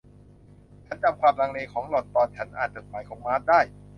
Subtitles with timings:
[0.87, 3.59] ฉันจำความลังเลของหล่อนตอนฉันอ่านจดหมายของมาร์ธได้